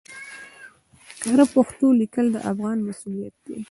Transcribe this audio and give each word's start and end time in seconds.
کره 1.21 1.45
پښتو 1.55 1.87
ليکل 2.01 2.25
د 2.31 2.37
افغان 2.51 2.77
مسؤليت 2.87 3.35
دی 3.45 3.57